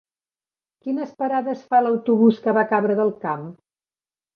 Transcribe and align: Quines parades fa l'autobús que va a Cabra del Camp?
Quines 0.87 1.11
parades 1.21 1.63
fa 1.75 1.85
l'autobús 1.85 2.43
que 2.49 2.59
va 2.59 2.67
a 2.67 2.73
Cabra 2.77 3.01
del 3.05 3.17
Camp? 3.25 3.51